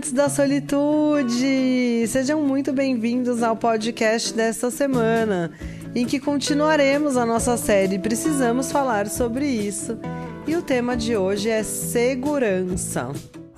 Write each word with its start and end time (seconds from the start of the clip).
amantes 0.00 0.12
da 0.12 0.30
solitude! 0.30 2.06
Sejam 2.08 2.40
muito 2.42 2.72
bem-vindos 2.72 3.42
ao 3.42 3.54
podcast 3.54 4.32
desta 4.32 4.70
semana, 4.70 5.52
em 5.94 6.06
que 6.06 6.18
continuaremos 6.18 7.18
a 7.18 7.26
nossa 7.26 7.54
série 7.58 7.98
Precisamos 7.98 8.72
Falar 8.72 9.08
sobre 9.08 9.44
Isso. 9.46 9.98
E 10.46 10.56
o 10.56 10.62
tema 10.62 10.96
de 10.96 11.16
hoje 11.16 11.50
é 11.50 11.62
segurança. 11.62 13.10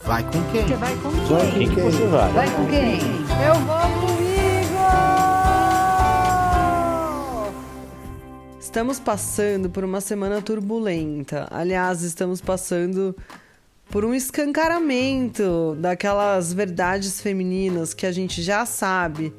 Vai 0.04 0.24
com 0.24 0.42
quem? 0.50 0.66
Você 0.66 0.74
vai 0.74 0.96
com 0.96 1.10
quem? 1.12 1.20
Vai 1.28 1.46
com 1.46 1.52
quem 1.52 1.68
que 1.68 1.80
você 1.80 2.06
vai? 2.06 2.32
Vai 2.32 2.50
com 2.50 2.66
quem? 2.66 2.98
Eu 3.46 3.54
vou 3.60 3.80
comigo! 4.00 4.32
Estamos 8.58 8.98
passando 8.98 9.70
por 9.70 9.84
uma 9.84 10.00
semana 10.00 10.42
turbulenta. 10.42 11.46
Aliás, 11.52 12.02
estamos 12.02 12.40
passando 12.40 13.14
por 13.92 14.06
um 14.06 14.14
escancaramento 14.14 15.76
daquelas 15.78 16.50
verdades 16.50 17.20
femininas 17.20 17.92
que 17.92 18.06
a 18.06 18.10
gente 18.10 18.40
já 18.40 18.64
sabe 18.64 19.34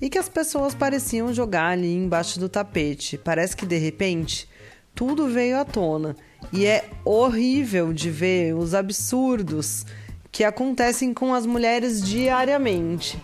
e 0.00 0.08
que 0.08 0.16
as 0.16 0.26
pessoas 0.26 0.74
pareciam 0.74 1.34
jogar 1.34 1.72
ali 1.72 1.94
embaixo 1.94 2.40
do 2.40 2.48
tapete. 2.48 3.18
Parece 3.18 3.54
que 3.54 3.66
de 3.66 3.76
repente 3.76 4.48
tudo 4.94 5.28
veio 5.28 5.58
à 5.58 5.66
tona 5.66 6.16
e 6.50 6.64
é 6.64 6.88
horrível 7.04 7.92
de 7.92 8.08
ver 8.08 8.54
os 8.54 8.72
absurdos 8.72 9.84
que 10.32 10.44
acontecem 10.44 11.12
com 11.12 11.34
as 11.34 11.44
mulheres 11.44 12.02
diariamente. 12.02 13.22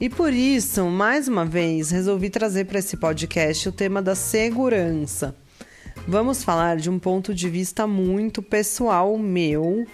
E 0.00 0.10
por 0.10 0.32
isso, 0.32 0.86
mais 0.86 1.28
uma 1.28 1.44
vez, 1.44 1.92
resolvi 1.92 2.30
trazer 2.30 2.64
para 2.64 2.80
esse 2.80 2.96
podcast 2.96 3.68
o 3.68 3.72
tema 3.72 4.02
da 4.02 4.16
segurança. 4.16 5.36
Vamos 6.08 6.42
falar 6.42 6.78
de 6.78 6.90
um 6.90 6.98
ponto 6.98 7.32
de 7.32 7.48
vista 7.48 7.86
muito 7.86 8.42
pessoal 8.42 9.16
meu. 9.16 9.86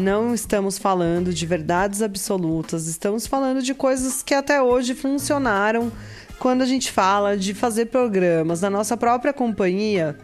Não 0.00 0.32
estamos 0.32 0.78
falando 0.78 1.30
de 1.30 1.44
verdades 1.44 2.00
absolutas, 2.00 2.86
estamos 2.86 3.26
falando 3.26 3.60
de 3.60 3.74
coisas 3.74 4.22
que 4.22 4.32
até 4.32 4.62
hoje 4.62 4.94
funcionaram 4.94 5.92
quando 6.38 6.62
a 6.62 6.64
gente 6.64 6.90
fala 6.90 7.36
de 7.36 7.52
fazer 7.52 7.84
programas 7.86 8.62
na 8.62 8.70
nossa 8.70 8.96
própria 8.96 9.30
companhia 9.30 10.16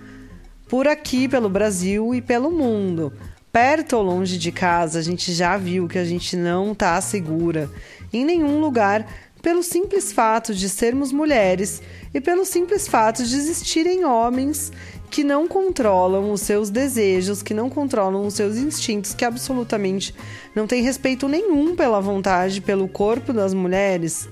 por 0.67 0.89
aqui, 0.89 1.29
pelo 1.29 1.51
Brasil 1.51 2.15
e 2.15 2.23
pelo 2.23 2.51
mundo. 2.51 3.13
Perto 3.53 3.99
ou 3.99 4.03
longe 4.03 4.39
de 4.39 4.51
casa, 4.51 4.99
a 4.99 5.03
gente 5.03 5.31
já 5.35 5.59
viu 5.59 5.87
que 5.87 5.99
a 5.99 6.07
gente 6.07 6.39
não 6.39 6.73
está 6.73 6.99
segura 7.03 7.71
em 8.11 8.25
nenhum 8.25 8.59
lugar 8.59 9.07
pelo 9.43 9.63
simples 9.63 10.11
fato 10.11 10.55
de 10.55 10.71
sermos 10.71 11.13
mulheres 11.13 11.83
e 12.15 12.21
pelo 12.21 12.47
simples 12.47 12.89
fato 12.89 13.23
de 13.23 13.37
existirem 13.37 14.07
homens 14.07 14.73
que 15.11 15.25
não 15.25 15.47
controlam 15.47 16.33
os 16.33 16.41
seus 16.41 16.71
desejos, 16.71 17.43
que 17.43 17.55
não 17.55 17.71
controlam 17.71 18.27
os 18.27 18.35
seus 18.35 18.57
instintos, 18.57 19.15
que 19.15 19.25
absolutamente 19.25 20.15
não 20.55 20.67
têm 20.67 20.83
respeito 20.83 21.29
nenhum 21.29 21.75
pela 21.77 22.01
vontade, 22.01 22.61
pelo 22.61 22.89
corpo 22.89 23.33
das 23.33 23.55
mulheres. 23.55 24.29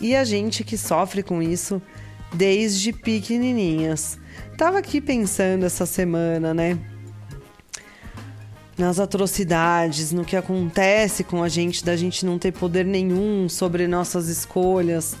E 0.00 0.14
a 0.14 0.24
gente 0.24 0.64
que 0.64 0.76
sofre 0.76 1.22
com 1.22 1.42
isso 1.42 1.80
desde 2.32 2.92
pequenininhas. 2.92 4.18
Tava 4.58 4.78
aqui 4.78 5.00
pensando 5.00 5.64
essa 5.64 5.86
semana, 5.86 6.52
né? 6.52 6.78
nas 8.76 9.00
atrocidades, 9.00 10.12
no 10.12 10.24
que 10.24 10.36
acontece 10.36 11.24
com 11.24 11.42
a 11.42 11.48
gente, 11.48 11.84
da 11.84 11.96
gente 11.96 12.26
não 12.26 12.38
ter 12.38 12.52
poder 12.52 12.84
nenhum 12.84 13.48
sobre 13.48 13.86
nossas 13.88 14.28
escolhas, 14.28 15.16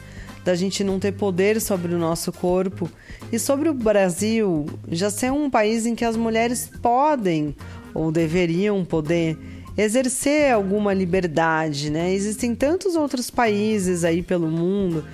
da 0.46 0.54
gente 0.54 0.84
não 0.84 1.00
ter 1.00 1.10
poder 1.10 1.60
sobre 1.60 1.92
o 1.92 1.98
nosso 1.98 2.30
corpo. 2.30 2.88
E 3.32 3.38
sobre 3.38 3.68
o 3.68 3.74
Brasil, 3.74 4.64
já 4.88 5.10
ser 5.10 5.32
um 5.32 5.50
país 5.50 5.84
em 5.84 5.96
que 5.96 6.04
as 6.04 6.16
mulheres 6.16 6.70
podem 6.80 7.54
ou 7.92 8.12
deveriam 8.12 8.84
poder 8.84 9.36
exercer 9.76 10.52
alguma 10.52 10.94
liberdade, 10.94 11.90
né? 11.90 12.14
Existem 12.14 12.54
tantos 12.54 12.94
outros 12.94 13.28
países 13.28 14.04
aí 14.04 14.22
pelo 14.22 14.46
mundo 14.46 15.04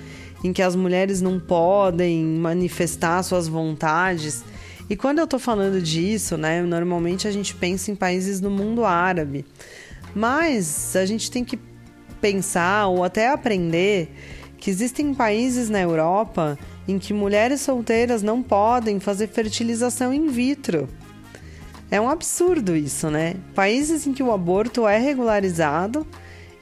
em 0.43 0.53
que 0.53 0.61
as 0.61 0.75
mulheres 0.75 1.19
não 1.19 1.39
podem 1.39 2.23
manifestar 2.23 3.23
suas 3.23 3.47
vontades 3.47 4.43
e 4.89 4.95
quando 4.95 5.19
eu 5.19 5.25
tô 5.25 5.39
falando 5.39 5.81
disso, 5.81 6.37
né, 6.37 6.61
normalmente 6.61 7.27
a 7.27 7.31
gente 7.31 7.55
pensa 7.55 7.89
em 7.89 7.95
países 7.95 8.39
do 8.39 8.51
mundo 8.51 8.85
árabe. 8.85 9.45
Mas 10.13 10.95
a 10.95 11.05
gente 11.05 11.31
tem 11.31 11.43
que 11.43 11.57
pensar 12.21 12.87
ou 12.87 13.03
até 13.03 13.29
aprender 13.29 14.13
que 14.63 14.69
existem 14.69 15.13
países 15.13 15.69
na 15.69 15.81
Europa 15.81 16.57
em 16.87 16.97
que 16.97 17.13
mulheres 17.13 17.59
solteiras 17.59 18.23
não 18.23 18.41
podem 18.41 18.97
fazer 18.97 19.27
fertilização 19.27 20.13
in 20.13 20.29
vitro. 20.29 20.87
É 21.91 21.99
um 21.99 22.09
absurdo 22.09 22.73
isso, 22.73 23.09
né? 23.09 23.35
Países 23.53 24.07
em 24.07 24.13
que 24.13 24.23
o 24.23 24.31
aborto 24.31 24.87
é 24.87 24.97
regularizado 24.97 26.07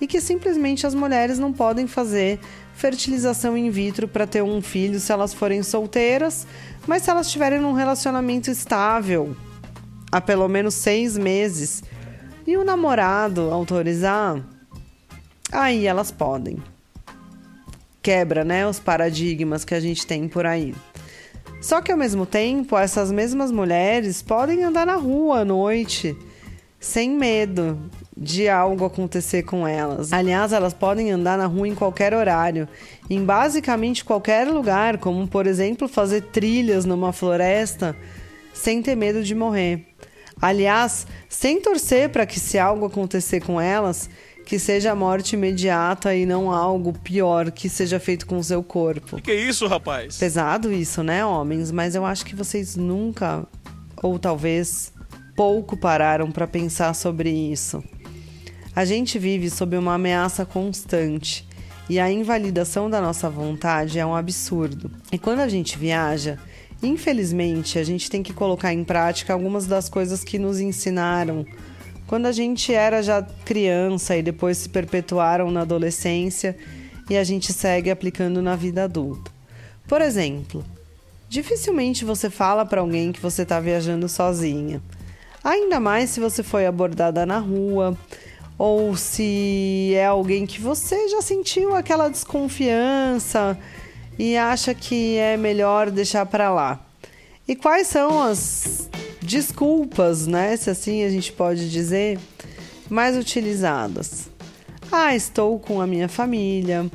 e 0.02 0.08
que 0.08 0.20
simplesmente 0.20 0.88
as 0.88 0.96
mulheres 0.96 1.38
não 1.38 1.54
podem 1.54 1.86
fazer 1.86 2.40
fertilização 2.74 3.56
in 3.56 3.70
vitro 3.70 4.08
para 4.08 4.26
ter 4.26 4.42
um 4.42 4.64
filho 4.64 5.00
se 5.00 5.12
elas 5.12 5.32
forem 5.32 5.62
solteiras, 5.62 6.48
mas 6.88 7.04
se 7.04 7.12
elas 7.12 7.28
estiverem 7.28 7.60
num 7.60 7.74
relacionamento 7.74 8.50
estável 8.50 9.38
há 10.12 10.20
pelo 10.20 10.48
menos 10.48 10.74
seis 10.74 11.16
meses 11.20 11.84
e 12.48 12.58
o 12.58 12.64
namorado 12.64 13.52
autorizar, 13.52 14.44
aí 15.52 15.86
elas 15.86 16.10
podem. 16.10 16.58
Quebra, 18.02 18.44
né, 18.44 18.68
os 18.68 18.80
paradigmas 18.80 19.64
que 19.64 19.76
a 19.76 19.80
gente 19.80 20.06
tem 20.06 20.28
por 20.28 20.46
aí. 20.46 20.74
Só 21.62 21.80
que 21.82 21.92
ao 21.92 21.98
mesmo 21.98 22.26
tempo, 22.26 22.76
essas 22.76 23.12
mesmas 23.12 23.52
mulheres 23.52 24.22
podem 24.22 24.64
andar 24.64 24.86
na 24.86 24.96
rua 24.96 25.42
à 25.42 25.46
noite 25.46 26.18
sem 26.80 27.12
medo 27.12 27.80
de 28.18 28.50
algo 28.50 28.86
acontecer 28.86 29.44
com 29.44 29.68
elas. 29.68 30.12
Aliás, 30.12 30.52
elas 30.52 30.74
podem 30.74 31.12
andar 31.12 31.38
na 31.38 31.46
rua 31.46 31.68
em 31.68 31.76
qualquer 31.76 32.14
horário, 32.14 32.68
em 33.08 33.24
basicamente 33.24 34.04
qualquer 34.04 34.48
lugar, 34.48 34.98
como 34.98 35.28
por 35.28 35.46
exemplo 35.46 35.88
fazer 35.88 36.22
trilhas 36.24 36.84
numa 36.84 37.14
floresta 37.14 37.96
sem 38.54 38.82
ter 38.82 38.96
medo 38.96 39.24
de 39.24 39.36
morrer. 39.36 39.86
Aliás, 40.42 41.06
sem 41.30 41.62
torcer 41.62 42.10
para 42.10 42.26
que 42.26 42.40
se 42.40 42.58
algo 42.58 42.88
acontecer 42.88 43.42
com 43.42 43.62
elas, 43.62 44.10
que 44.52 44.60
seja 44.60 44.92
a 44.92 44.96
morte 44.96 45.38
imediata 45.38 46.14
e 46.14 46.26
não 46.26 46.52
algo 46.52 46.92
pior 46.92 47.52
que 47.52 47.70
seja 47.70 48.02
feito 48.02 48.26
com 48.26 48.38
o 48.38 48.44
seu 48.44 48.62
corpo. 48.62 49.16
Que, 49.16 49.22
que 49.22 49.32
é 49.32 49.36
isso, 49.36 49.66
rapaz? 49.66 50.18
Pesado 50.18 50.74
isso, 50.74 51.02
né, 51.02 51.24
homens? 51.24 51.72
Mas 51.72 51.96
eu 51.96 52.06
acho 52.06 52.26
que 52.26 52.36
vocês 52.36 52.76
nunca, 52.76 53.48
ou 54.04 54.20
talvez 54.20 54.92
pouco, 55.38 55.78
pararam 55.78 56.30
para 56.30 56.46
pensar 56.46 56.94
sobre 56.94 57.30
isso. 57.30 57.82
A 58.76 58.84
gente 58.84 59.18
vive 59.18 59.50
sob 59.50 59.78
uma 59.78 59.94
ameaça 59.94 60.46
constante 60.46 61.48
e 61.90 61.98
a 61.98 62.12
invalidação 62.12 62.90
da 62.90 63.00
nossa 63.00 63.30
vontade 63.30 64.00
é 64.00 64.06
um 64.06 64.14
absurdo. 64.14 64.92
E 65.14 65.18
quando 65.18 65.40
a 65.40 65.48
gente 65.48 65.78
viaja, 65.78 66.38
infelizmente, 66.84 67.80
a 67.80 67.86
gente 67.86 68.10
tem 68.10 68.22
que 68.22 68.34
colocar 68.34 68.74
em 68.74 68.84
prática 68.84 69.32
algumas 69.32 69.66
das 69.66 69.88
coisas 69.88 70.26
que 70.26 70.38
nos 70.38 70.60
ensinaram 70.60 71.46
quando 72.12 72.26
a 72.26 72.34
gente 72.34 72.74
era 72.74 73.02
já 73.02 73.22
criança 73.22 74.18
e 74.18 74.22
depois 74.22 74.58
se 74.58 74.68
perpetuaram 74.68 75.50
na 75.50 75.62
adolescência 75.62 76.58
e 77.10 77.16
a 77.16 77.24
gente 77.24 77.54
segue 77.54 77.90
aplicando 77.90 78.42
na 78.42 78.54
vida 78.54 78.84
adulta. 78.84 79.32
Por 79.88 80.02
exemplo, 80.02 80.62
dificilmente 81.30 82.04
você 82.04 82.30
fala 82.30 82.66
para 82.66 82.82
alguém 82.82 83.14
que 83.14 83.22
você 83.22 83.44
está 83.44 83.62
viajando 83.62 84.10
sozinha. 84.10 84.82
Ainda 85.42 85.80
mais 85.80 86.10
se 86.10 86.20
você 86.20 86.44
foi 86.44 86.66
abordada 86.66 87.26
na 87.26 87.40
rua, 87.40 87.98
ou 88.58 88.94
se 88.98 89.94
é 89.96 90.06
alguém 90.06 90.46
que 90.46 90.60
você 90.60 91.08
já 91.08 91.22
sentiu 91.22 91.74
aquela 91.74 92.10
desconfiança 92.10 93.58
e 94.20 94.36
acha 94.36 94.74
que 94.74 95.16
é 95.16 95.38
melhor 95.38 95.90
deixar 95.90 96.26
para 96.26 96.52
lá. 96.52 96.78
E 97.48 97.56
quais 97.56 97.88
são 97.88 98.22
as 98.22 98.91
desculpas, 99.32 100.28
né, 100.28 100.56
se 100.58 100.70
assim 100.70 101.04
a 101.04 101.10
gente 101.10 101.32
pode 101.32 101.72
dizer, 101.72 102.20
mais 102.90 103.18
utilizadas? 103.18 104.30
Ah, 104.92 105.16
estou 105.16 105.58
com 105.58 105.80
a 105.80 105.88
minha 105.88 106.10
família, 106.10 106.86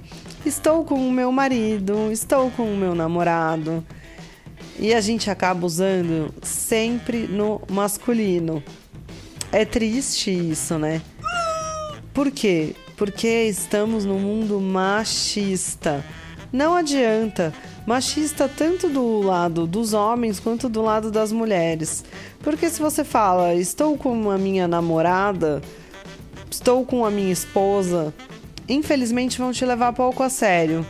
estou 0.44 0.84
com 0.84 0.96
o 0.96 1.10
meu 1.10 1.32
marido, 1.32 2.12
estou 2.12 2.50
com 2.50 2.70
o 2.72 2.76
meu 2.76 2.94
namorado. 2.94 3.84
E 4.78 4.92
a 4.92 5.00
gente 5.00 5.30
acaba 5.30 5.64
usando 5.64 6.32
sempre 6.42 7.26
no 7.26 7.62
masculino. 7.70 8.62
É 9.50 9.64
triste 9.64 10.30
isso, 10.30 10.78
né? 10.78 11.00
Por 12.12 12.30
quê? 12.30 12.76
Porque 12.94 13.44
estamos 13.44 14.04
num 14.04 14.18
mundo 14.18 14.60
machista. 14.60 16.04
Não 16.52 16.74
adianta. 16.74 17.54
Machista 17.86 18.48
tanto 18.48 18.88
do 18.88 19.20
lado 19.20 19.64
dos 19.64 19.94
homens 19.94 20.40
quanto 20.40 20.68
do 20.68 20.82
lado 20.82 21.08
das 21.08 21.30
mulheres. 21.30 22.04
Porque 22.40 22.68
se 22.68 22.80
você 22.80 23.04
fala, 23.04 23.54
estou 23.54 23.96
com 23.96 24.28
a 24.28 24.36
minha 24.36 24.66
namorada, 24.66 25.62
estou 26.50 26.84
com 26.84 27.04
a 27.04 27.10
minha 27.12 27.32
esposa, 27.32 28.12
infelizmente 28.68 29.38
vão 29.38 29.52
te 29.52 29.64
levar 29.64 29.92
pouco 29.92 30.24
a 30.24 30.28
sério. 30.28 30.84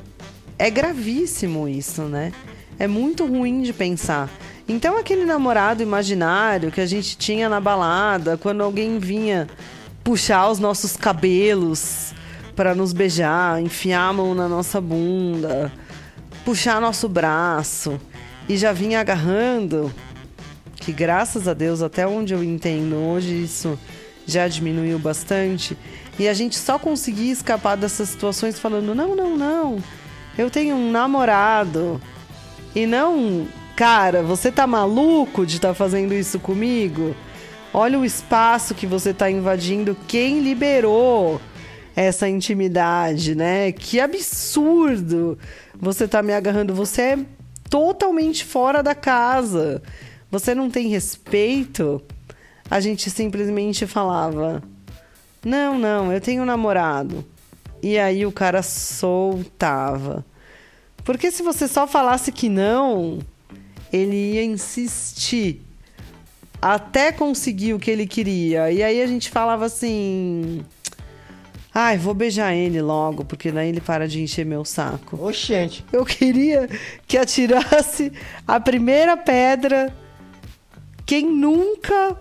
É 0.58 0.70
gravíssimo 0.70 1.68
isso, 1.68 2.02
né? 2.02 2.32
É 2.78 2.86
muito 2.86 3.26
ruim 3.26 3.60
de 3.60 3.74
pensar. 3.74 4.30
Então, 4.66 4.96
aquele 4.96 5.26
namorado 5.26 5.82
imaginário 5.82 6.72
que 6.72 6.80
a 6.80 6.86
gente 6.86 7.18
tinha 7.18 7.46
na 7.46 7.60
balada, 7.60 8.38
quando 8.38 8.62
alguém 8.62 8.98
vinha 8.98 9.46
puxar 10.02 10.48
os 10.48 10.58
nossos 10.58 10.96
cabelos 10.96 12.14
para 12.54 12.74
nos 12.74 12.94
beijar, 12.94 13.60
enfiar 13.60 14.08
a 14.08 14.12
mão 14.14 14.34
na 14.34 14.48
nossa 14.48 14.80
bunda, 14.80 15.70
puxar 16.46 16.80
nosso 16.80 17.08
braço 17.08 18.00
e 18.48 18.56
já 18.56 18.72
vinha 18.72 19.00
agarrando, 19.00 19.92
que 20.76 20.92
graças 20.92 21.48
a 21.48 21.52
Deus, 21.52 21.82
até 21.82 22.06
onde 22.06 22.32
eu 22.32 22.44
entendo 22.44 22.94
hoje, 22.94 23.42
isso 23.42 23.76
já 24.24 24.46
diminuiu 24.46 24.96
bastante. 24.96 25.76
E 26.16 26.28
a 26.28 26.32
gente 26.32 26.56
só 26.56 26.78
conseguia 26.78 27.32
escapar 27.32 27.76
dessas 27.76 28.10
situações 28.10 28.60
falando: 28.60 28.94
não, 28.94 29.16
não, 29.16 29.36
não, 29.36 29.82
eu 30.38 30.48
tenho 30.48 30.76
um 30.76 30.88
namorado. 30.88 32.00
E 32.76 32.86
não, 32.86 33.48
cara, 33.74 34.22
você 34.22 34.52
tá 34.52 34.68
maluco 34.68 35.44
de 35.44 35.56
estar 35.56 35.68
tá 35.68 35.74
fazendo 35.74 36.14
isso 36.14 36.38
comigo? 36.38 37.16
Olha 37.74 37.98
o 37.98 38.04
espaço 38.04 38.72
que 38.72 38.86
você 38.86 39.12
tá 39.12 39.28
invadindo. 39.28 39.96
Quem 40.06 40.38
liberou? 40.38 41.40
Essa 41.96 42.28
intimidade, 42.28 43.34
né? 43.34 43.72
Que 43.72 43.98
absurdo! 43.98 45.38
Você 45.80 46.06
tá 46.06 46.22
me 46.22 46.34
agarrando, 46.34 46.74
você 46.74 47.02
é 47.02 47.18
totalmente 47.70 48.44
fora 48.44 48.82
da 48.82 48.94
casa. 48.94 49.82
Você 50.30 50.54
não 50.54 50.70
tem 50.70 50.88
respeito? 50.88 52.02
A 52.70 52.80
gente 52.80 53.08
simplesmente 53.08 53.86
falava: 53.86 54.62
"Não, 55.42 55.78
não, 55.78 56.12
eu 56.12 56.20
tenho 56.20 56.42
um 56.42 56.46
namorado". 56.46 57.24
E 57.82 57.98
aí 57.98 58.26
o 58.26 58.32
cara 58.32 58.62
soltava. 58.62 60.24
Porque 61.02 61.30
se 61.30 61.42
você 61.42 61.66
só 61.66 61.86
falasse 61.86 62.32
que 62.32 62.48
não, 62.48 63.20
ele 63.92 64.34
ia 64.34 64.44
insistir 64.44 65.62
até 66.60 67.12
conseguir 67.12 67.74
o 67.74 67.78
que 67.78 67.90
ele 67.90 68.06
queria. 68.06 68.70
E 68.72 68.82
aí 68.82 69.00
a 69.00 69.06
gente 69.06 69.30
falava 69.30 69.64
assim: 69.66 70.64
Ai, 71.78 71.98
vou 71.98 72.14
beijar 72.14 72.54
ele 72.54 72.80
logo, 72.80 73.22
porque 73.22 73.52
daí 73.52 73.68
ele 73.68 73.82
para 73.82 74.08
de 74.08 74.22
encher 74.22 74.46
meu 74.46 74.64
saco. 74.64 75.22
Oxente. 75.22 75.84
Eu 75.92 76.06
queria 76.06 76.70
que 77.06 77.18
atirasse 77.18 78.10
a 78.48 78.58
primeira 78.58 79.14
pedra 79.14 79.94
quem 81.04 81.30
nunca 81.30 82.16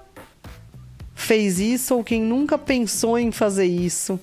fez 1.13 1.57
isso, 1.57 1.95
ou 1.95 2.03
quem 2.03 2.21
nunca 2.21 2.57
pensou 2.57 3.17
em 3.17 3.31
fazer 3.31 3.63
isso, 3.63 4.19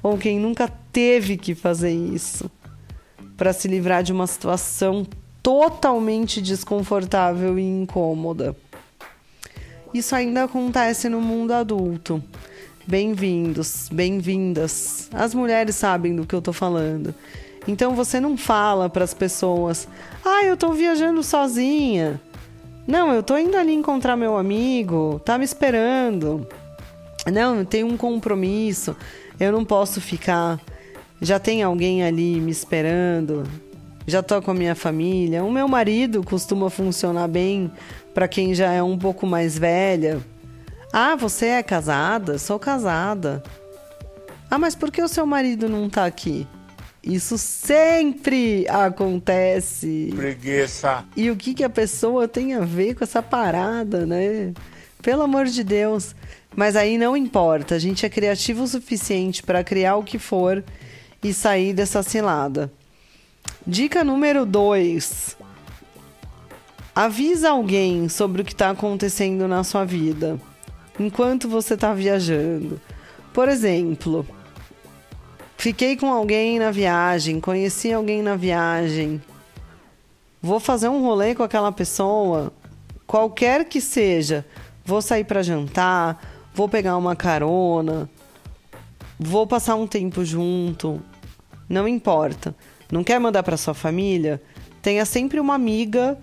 ou 0.00 0.16
quem 0.16 0.38
nunca 0.38 0.68
teve 0.92 1.36
que 1.36 1.56
fazer 1.56 1.90
isso, 1.90 2.48
para 3.36 3.52
se 3.52 3.66
livrar 3.66 4.04
de 4.04 4.12
uma 4.12 4.28
situação 4.28 5.04
totalmente 5.42 6.40
desconfortável 6.40 7.58
e 7.58 7.64
incômoda. 7.64 8.54
Isso 9.92 10.14
ainda 10.14 10.44
acontece 10.44 11.08
no 11.08 11.20
mundo 11.20 11.52
adulto. 11.52 12.22
Bem-vindos, 12.88 13.90
bem-vindas. 13.92 15.10
As 15.12 15.34
mulheres 15.34 15.76
sabem 15.76 16.16
do 16.16 16.24
que 16.24 16.34
eu 16.34 16.40
tô 16.40 16.54
falando. 16.54 17.14
Então 17.66 17.94
você 17.94 18.18
não 18.18 18.34
fala 18.34 18.88
para 18.88 19.04
as 19.04 19.12
pessoas: 19.12 19.86
"Ah, 20.24 20.42
eu 20.42 20.56
tô 20.56 20.72
viajando 20.72 21.22
sozinha". 21.22 22.18
Não, 22.86 23.12
eu 23.12 23.22
tô 23.22 23.36
indo 23.36 23.58
ali 23.58 23.74
encontrar 23.74 24.16
meu 24.16 24.38
amigo, 24.38 25.20
tá 25.22 25.36
me 25.36 25.44
esperando. 25.44 26.48
Não, 27.30 27.56
eu 27.56 27.66
tenho 27.66 27.86
um 27.86 27.96
compromisso. 27.98 28.96
Eu 29.38 29.52
não 29.52 29.66
posso 29.66 30.00
ficar. 30.00 30.58
Já 31.20 31.38
tem 31.38 31.62
alguém 31.62 32.02
ali 32.02 32.40
me 32.40 32.50
esperando. 32.50 33.44
Já 34.06 34.22
tô 34.22 34.40
com 34.40 34.52
a 34.52 34.54
minha 34.54 34.74
família. 34.74 35.44
O 35.44 35.52
meu 35.52 35.68
marido 35.68 36.24
costuma 36.24 36.70
funcionar 36.70 37.28
bem 37.28 37.70
para 38.14 38.26
quem 38.26 38.54
já 38.54 38.72
é 38.72 38.82
um 38.82 38.96
pouco 38.96 39.26
mais 39.26 39.58
velha. 39.58 40.22
Ah, 40.92 41.14
você 41.16 41.46
é 41.46 41.62
casada? 41.62 42.38
Sou 42.38 42.58
casada. 42.58 43.42
Ah, 44.50 44.58
mas 44.58 44.74
por 44.74 44.90
que 44.90 45.02
o 45.02 45.08
seu 45.08 45.26
marido 45.26 45.68
não 45.68 45.90
tá 45.90 46.06
aqui? 46.06 46.46
Isso 47.02 47.36
sempre 47.36 48.66
acontece. 48.68 50.12
Preguiça. 50.16 51.04
E 51.14 51.30
o 51.30 51.36
que, 51.36 51.54
que 51.54 51.64
a 51.64 51.70
pessoa 51.70 52.26
tem 52.26 52.54
a 52.54 52.60
ver 52.60 52.94
com 52.94 53.04
essa 53.04 53.22
parada, 53.22 54.06
né? 54.06 54.52
Pelo 55.02 55.22
amor 55.22 55.46
de 55.46 55.62
Deus. 55.62 56.14
Mas 56.56 56.74
aí 56.74 56.96
não 56.96 57.16
importa, 57.16 57.74
a 57.74 57.78
gente 57.78 58.04
é 58.04 58.08
criativo 58.08 58.64
o 58.64 58.66
suficiente 58.66 59.42
para 59.42 59.62
criar 59.62 59.96
o 59.96 60.02
que 60.02 60.18
for 60.18 60.64
e 61.22 61.32
sair 61.32 61.72
dessa 61.72 62.02
cilada. 62.02 62.72
Dica 63.66 64.02
número 64.02 64.46
2. 64.46 65.36
Avisa 66.94 67.50
alguém 67.50 68.08
sobre 68.08 68.42
o 68.42 68.44
que 68.44 68.52
está 68.52 68.70
acontecendo 68.70 69.46
na 69.46 69.62
sua 69.62 69.84
vida 69.84 70.40
enquanto 70.98 71.48
você 71.48 71.74
está 71.74 71.92
viajando. 71.92 72.80
Por 73.32 73.48
exemplo, 73.48 74.26
fiquei 75.56 75.96
com 75.96 76.12
alguém 76.12 76.58
na 76.58 76.70
viagem, 76.70 77.40
conheci 77.40 77.92
alguém 77.92 78.22
na 78.22 78.36
viagem, 78.36 79.22
vou 80.40 80.58
fazer 80.58 80.88
um 80.88 81.02
rolê 81.02 81.34
com 81.34 81.42
aquela 81.42 81.70
pessoa, 81.70 82.52
qualquer 83.06 83.64
que 83.64 83.80
seja, 83.80 84.44
vou 84.84 85.00
sair 85.00 85.24
para 85.24 85.42
jantar, 85.42 86.20
vou 86.54 86.68
pegar 86.68 86.96
uma 86.96 87.14
carona, 87.14 88.08
vou 89.18 89.46
passar 89.46 89.76
um 89.76 89.86
tempo 89.86 90.24
junto, 90.24 91.00
não 91.68 91.86
importa. 91.86 92.54
Não 92.90 93.04
quer 93.04 93.20
mandar 93.20 93.42
para 93.42 93.58
sua 93.58 93.74
família? 93.74 94.40
Tenha 94.80 95.04
sempre 95.04 95.38
uma 95.38 95.54
amiga 95.54 96.18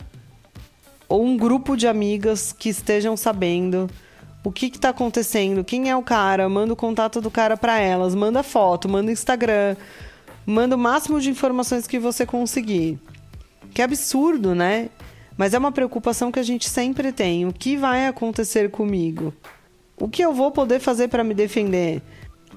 ou 1.07 1.23
um 1.23 1.37
grupo 1.37 1.77
de 1.77 1.87
amigas 1.87 2.51
que 2.51 2.69
estejam 2.69 3.15
sabendo 3.15 3.87
o 4.45 4.51
que 4.51 4.67
está 4.67 4.89
acontecendo, 4.89 5.63
quem 5.63 5.89
é 5.89 5.95
o 5.95 6.03
cara, 6.03 6.47
manda 6.47 6.73
o 6.73 6.75
contato 6.75 7.19
do 7.19 7.31
cara 7.31 7.57
para 7.57 7.79
elas, 7.79 8.13
manda 8.13 8.43
foto, 8.43 8.87
manda 8.87 9.11
Instagram, 9.11 9.75
manda 10.45 10.75
o 10.75 10.79
máximo 10.79 11.19
de 11.19 11.29
informações 11.31 11.87
que 11.87 11.97
você 11.97 12.25
conseguir. 12.25 12.99
Que 13.73 13.81
absurdo, 13.81 14.53
né? 14.53 14.89
Mas 15.35 15.53
é 15.53 15.57
uma 15.57 15.71
preocupação 15.71 16.31
que 16.31 16.39
a 16.39 16.43
gente 16.43 16.69
sempre 16.69 17.11
tem. 17.11 17.45
O 17.45 17.51
que 17.51 17.75
vai 17.75 18.07
acontecer 18.07 18.69
comigo? 18.69 19.33
O 19.99 20.07
que 20.07 20.23
eu 20.23 20.33
vou 20.33 20.51
poder 20.51 20.79
fazer 20.79 21.07
para 21.07 21.23
me 21.23 21.33
defender? 21.33 22.01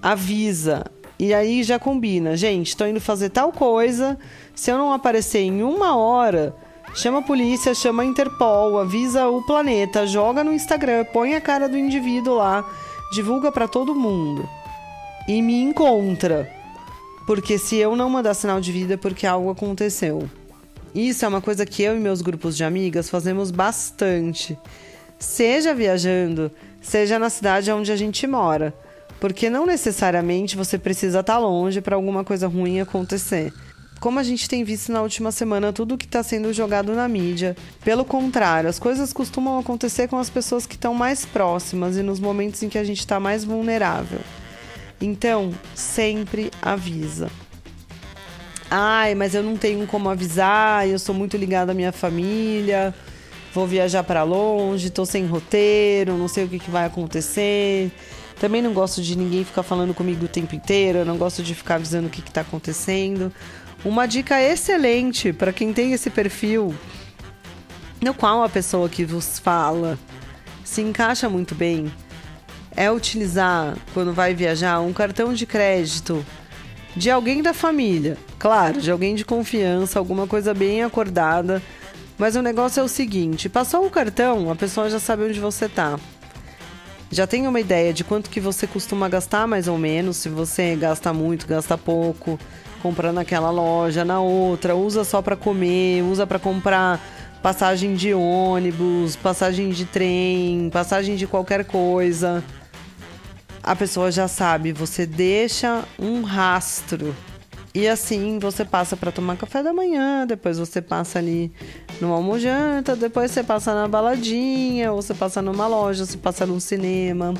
Avisa. 0.03 0.85
E 1.19 1.35
aí 1.35 1.65
já 1.65 1.79
combina. 1.79 2.37
Gente, 2.37 2.69
estou 2.69 2.87
indo 2.87 3.01
fazer 3.01 3.31
tal 3.31 3.51
coisa. 3.51 4.17
Se 4.55 4.71
eu 4.71 4.79
não 4.79 4.93
aparecer 4.93 5.41
em 5.41 5.63
uma 5.63 5.97
hora, 5.97 6.55
Chama 6.95 7.19
a 7.19 7.23
polícia, 7.23 7.75
chama 7.75 8.03
a 8.03 8.07
Interpol, 8.07 8.79
avisa 8.79 9.29
o 9.29 9.43
planeta, 9.43 10.07
joga 10.07 10.43
no 10.43 10.53
Instagram, 10.53 11.05
põe 11.05 11.35
a 11.35 11.41
cara 11.41 11.69
do 11.69 11.79
indivíduo 11.79 12.35
lá, 12.35 12.69
divulga 13.13 13.53
para 13.53 13.69
todo 13.69 13.95
mundo. 13.95 14.49
E 15.29 15.41
me 15.41 15.61
encontra. 15.61 16.51
Porque 17.27 17.59
se 17.59 17.77
eu 17.77 17.95
não 17.95 18.09
mandar 18.09 18.35
sinal 18.35 18.61
de 18.61 18.73
vida 18.73 18.95
é 18.95 18.97
porque 18.97 19.27
algo 19.27 19.51
aconteceu. 19.51 20.29
Isso 20.95 21.25
é 21.25 21.29
uma 21.29 21.43
coisa 21.43 21.67
que 21.67 21.83
eu 21.83 21.95
e 21.95 22.01
meus 22.01 22.23
grupos 22.23 22.57
de 22.57 22.65
amigas 22.65 23.11
fazemos 23.11 23.51
bastante. 23.51 24.59
Seja 25.19 25.75
viajando, 25.75 26.51
seja 26.81 27.19
na 27.19 27.29
cidade 27.29 27.71
onde 27.71 27.93
a 27.93 27.97
gente 27.97 28.27
mora. 28.27 28.75
Porque 29.21 29.51
não 29.51 29.67
necessariamente 29.67 30.57
você 30.57 30.79
precisa 30.79 31.21
estar 31.21 31.39
longe 31.39 31.81
para 31.81 31.95
alguma 31.95 32.25
coisa 32.25 32.49
ruim 32.49 32.81
acontecer 32.81 33.53
como 34.01 34.19
a 34.19 34.23
gente 34.23 34.49
tem 34.49 34.63
visto 34.63 34.93
na 34.93 35.03
última 35.03 35.33
semana, 35.33 35.73
tudo 35.73 35.99
que 35.99 36.07
está 36.07 36.23
sendo 36.23 36.53
jogado 36.53 36.93
na 36.95 37.09
mídia. 37.09 37.57
Pelo 37.85 38.05
contrário, 38.05 38.71
as 38.71 38.79
coisas 38.79 39.13
costumam 39.13 39.59
acontecer 39.59 40.09
com 40.09 40.19
as 40.19 40.31
pessoas 40.31 40.67
que 40.67 40.75
estão 40.75 40.95
mais 40.95 41.25
próximas 41.25 41.97
e 41.97 42.03
nos 42.03 42.21
momentos 42.21 42.63
em 42.63 42.69
que 42.69 42.79
a 42.79 42.85
gente 42.85 43.01
está 43.01 43.19
mais 43.19 43.45
vulnerável. 43.45 44.21
Então, 45.01 45.53
sempre 45.75 46.51
avisa. 46.61 47.31
Ai, 48.71 49.15
mas 49.15 49.35
eu 49.35 49.43
não 49.43 49.57
tenho 49.57 49.87
como 49.87 50.11
avisar, 50.11 50.87
eu 50.87 50.99
sou 50.99 51.15
muito 51.15 51.37
ligada 51.37 51.73
à 51.73 51.75
minha 51.75 51.93
família, 51.93 52.95
vou 53.55 53.67
viajar 53.67 54.05
para 54.05 54.23
longe, 54.23 54.91
tô 54.91 55.07
sem 55.07 55.25
roteiro, 55.27 56.19
não 56.19 56.29
sei 56.29 56.45
o 56.45 56.49
que, 56.49 56.59
que 56.59 56.71
vai 56.71 56.85
acontecer. 56.85 57.91
Também 58.39 58.61
não 58.61 58.73
gosto 58.73 59.03
de 59.03 59.17
ninguém 59.17 59.43
ficar 59.43 59.63
falando 59.63 59.95
comigo 59.95 60.27
o 60.27 60.29
tempo 60.29 60.55
inteiro, 60.55 60.99
eu 60.99 61.05
não 61.05 61.17
gosto 61.17 61.43
de 61.43 61.55
ficar 61.55 61.77
avisando 61.77 62.09
o 62.09 62.11
que 62.11 62.21
está 62.21 62.43
acontecendo. 62.43 63.33
Uma 63.85 64.07
dica 64.07 64.41
excelente 64.43 65.33
para 65.33 65.53
quem 65.53 65.73
tem 65.73 65.93
esse 65.93 66.11
perfil, 66.11 66.75
no 68.01 68.13
qual 68.13 68.43
a 68.43 68.49
pessoa 68.49 68.89
que 68.89 69.05
vos 69.05 69.39
fala 69.39 69.99
se 70.65 70.83
encaixa 70.83 71.29
muito 71.29 71.55
bem, 71.55 71.93
é 72.77 72.91
utilizar, 72.91 73.77
quando 73.95 74.13
vai 74.13 74.35
viajar, 74.35 74.81
um 74.81 74.93
cartão 74.93 75.33
de 75.33 75.47
crédito 75.47 76.25
de 76.95 77.11
alguém 77.11 77.43
da 77.43 77.55
família. 77.55 78.17
Claro, 78.39 78.81
de 78.81 78.91
alguém 78.91 79.15
de 79.15 79.25
confiança, 79.25 79.99
alguma 79.99 80.27
coisa 80.27 80.53
bem 80.53 80.83
acordada. 80.83 81.63
Mas 82.19 82.37
o 82.37 82.43
negócio 82.43 82.81
é 82.81 82.83
o 82.83 82.89
seguinte: 82.89 83.49
passou 83.49 83.87
o 83.87 83.91
cartão, 83.91 84.51
a 84.51 84.57
pessoa 84.57 84.91
já 84.91 84.99
sabe 84.99 85.25
onde 85.25 85.41
você 85.41 85.69
tá. 85.69 85.99
Já 87.11 87.27
tem 87.27 87.47
uma 87.47 87.59
ideia 87.59 87.93
de 87.93 88.05
quanto 88.05 88.29
que 88.29 88.39
você 88.39 88.67
costuma 88.67 89.09
gastar, 89.09 89.47
mais 89.47 89.67
ou 89.67 89.79
menos, 89.79 90.19
se 90.19 90.29
você 90.29 90.77
gasta 90.77 91.13
muito, 91.13 91.47
gasta 91.47 91.79
pouco 91.79 92.39
comprar 92.83 93.13
naquela 93.13 93.51
loja, 93.51 94.05
na 94.05 94.21
outra, 94.21 94.77
usa 94.77 95.05
só 95.05 95.23
para 95.23 95.35
comer, 95.35 96.03
usa 96.03 96.27
para 96.27 96.39
comprar 96.39 97.01
passagem 97.43 97.95
de 97.95 98.13
ônibus, 98.13 99.17
passagem 99.17 99.71
de 99.71 99.85
trem, 99.85 100.69
passagem 100.71 101.17
de 101.17 101.27
qualquer 101.27 101.65
coisa. 101.65 102.45
a 103.63 103.75
pessoa 103.77 104.11
já 104.11 104.29
sabe, 104.29 104.73
você 104.73 105.07
deixa 105.07 105.85
um 105.99 106.23
rastro. 106.23 107.15
E 107.79 107.87
assim 107.87 108.41
você 108.41 108.65
passa 108.65 108.97
para 108.97 109.13
tomar 109.13 109.37
café 109.37 109.63
da 109.63 109.73
manhã, 109.73 110.27
depois 110.27 110.59
você 110.59 110.83
passa 110.83 111.21
ali 111.21 111.53
no 112.01 112.13
almojanta, 112.13 112.97
depois 112.97 113.31
você 113.31 113.45
passa 113.45 113.73
na 113.73 113.87
baladinha, 113.87 114.91
ou 114.91 115.01
você 115.01 115.15
passa 115.15 115.41
numa 115.41 115.69
loja, 115.69 116.05
você 116.05 116.19
passa 116.19 116.45
num 116.45 116.59
cinema, 116.59 117.35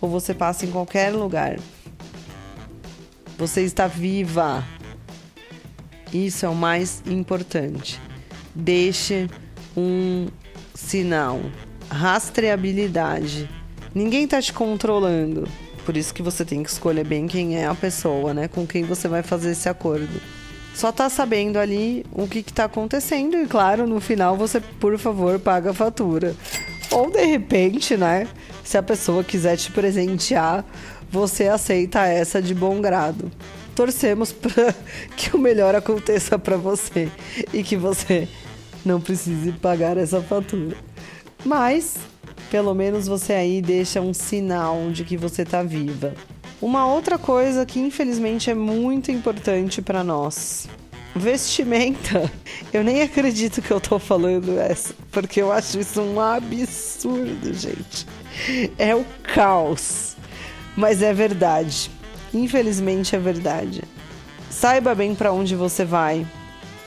ou 0.00 0.08
você 0.08 0.32
passa 0.32 0.64
em 0.64 0.70
qualquer 0.70 1.12
lugar. 1.12 1.58
Você 3.36 3.64
está 3.64 3.86
viva. 3.86 4.64
Isso 6.10 6.46
é 6.46 6.48
o 6.48 6.54
mais 6.54 7.02
importante. 7.06 8.00
Deixe 8.54 9.28
um 9.76 10.26
sinal. 10.72 11.38
Rastreabilidade. 11.90 13.46
Ninguém 13.94 14.24
está 14.24 14.40
te 14.40 14.54
controlando. 14.54 15.46
Por 15.86 15.96
isso 15.96 16.12
que 16.12 16.20
você 16.20 16.44
tem 16.44 16.64
que 16.64 16.68
escolher 16.68 17.06
bem 17.06 17.28
quem 17.28 17.56
é 17.56 17.64
a 17.64 17.74
pessoa, 17.74 18.34
né? 18.34 18.48
Com 18.48 18.66
quem 18.66 18.82
você 18.82 19.06
vai 19.06 19.22
fazer 19.22 19.52
esse 19.52 19.68
acordo. 19.68 20.20
Só 20.74 20.90
tá 20.90 21.08
sabendo 21.08 21.60
ali 21.60 22.04
o 22.12 22.26
que, 22.26 22.40
está 22.40 22.64
acontecendo 22.64 23.36
e, 23.36 23.46
claro, 23.46 23.86
no 23.86 24.00
final 24.00 24.36
você, 24.36 24.60
por 24.60 24.98
favor, 24.98 25.38
paga 25.38 25.70
a 25.70 25.72
fatura. 25.72 26.34
Ou 26.90 27.08
de 27.08 27.24
repente, 27.24 27.96
né? 27.96 28.26
Se 28.64 28.76
a 28.76 28.82
pessoa 28.82 29.22
quiser 29.22 29.56
te 29.56 29.70
presentear, 29.70 30.64
você 31.08 31.46
aceita 31.46 32.04
essa 32.04 32.42
de 32.42 32.52
bom 32.52 32.80
grado. 32.80 33.30
Torcemos 33.76 34.32
para 34.34 34.74
que 35.16 35.36
o 35.36 35.38
melhor 35.38 35.76
aconteça 35.76 36.36
para 36.36 36.56
você 36.56 37.08
e 37.54 37.62
que 37.62 37.76
você 37.76 38.26
não 38.84 39.00
precise 39.00 39.52
pagar 39.52 39.96
essa 39.96 40.20
fatura. 40.20 40.76
Mas, 41.44 41.94
pelo 42.50 42.74
menos 42.74 43.06
você 43.06 43.32
aí 43.32 43.60
deixa 43.60 44.00
um 44.00 44.14
sinal 44.14 44.90
de 44.90 45.04
que 45.04 45.16
você 45.16 45.42
está 45.42 45.62
viva. 45.62 46.14
Uma 46.60 46.86
outra 46.86 47.18
coisa 47.18 47.66
que 47.66 47.78
infelizmente 47.78 48.50
é 48.50 48.54
muito 48.54 49.10
importante 49.10 49.82
para 49.82 50.02
nós. 50.02 50.68
Vestimenta. 51.14 52.30
Eu 52.72 52.84
nem 52.84 53.02
acredito 53.02 53.62
que 53.62 53.70
eu 53.70 53.80
tô 53.80 53.98
falando 53.98 54.58
essa, 54.58 54.94
porque 55.10 55.40
eu 55.40 55.50
acho 55.50 55.78
isso 55.78 56.00
um 56.00 56.20
absurdo, 56.20 57.54
gente. 57.54 58.06
É 58.76 58.94
o 58.94 59.04
caos. 59.22 60.14
Mas 60.76 61.00
é 61.00 61.14
verdade. 61.14 61.90
Infelizmente 62.34 63.16
é 63.16 63.18
verdade. 63.18 63.82
Saiba 64.50 64.94
bem 64.94 65.14
para 65.14 65.32
onde 65.32 65.54
você 65.54 65.84
vai 65.84 66.26